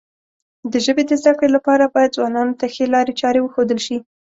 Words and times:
د 0.71 0.73
ژبې 0.85 1.03
د 1.07 1.11
زده 1.21 1.33
کړې 1.37 1.49
لپاره 1.55 1.91
باید 1.95 2.15
ځوانانو 2.17 2.57
ته 2.59 2.65
ښې 2.73 2.85
لارې 2.93 3.13
چارې 3.21 3.39
وښودل 3.41 3.79
شي. 3.85 3.97